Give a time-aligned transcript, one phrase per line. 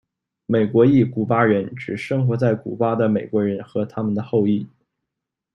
[0.47, 4.67] 美国裔古巴人，是指生活在古巴的美国人和他们的后裔。